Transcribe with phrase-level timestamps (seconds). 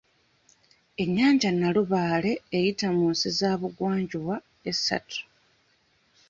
[1.03, 4.35] Ennyanja Nalubaale eyita mu nsi za bugwanjuba
[4.71, 5.19] essatu.